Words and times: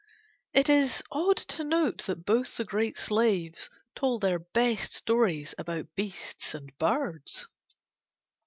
It 0.51 0.67
is 0.67 1.03
odd 1.11 1.37
to 1.37 1.63
note 1.63 2.07
that 2.07 2.25
both 2.25 2.57
the 2.57 2.65
great 2.65 2.97
slaves 2.97 3.69
told 3.93 4.21
their 4.21 4.39
best 4.39 4.93
stories 4.93 5.53
about 5.59 5.93
beasts 5.93 6.55
and 6.55 6.75
birds. 6.79 7.47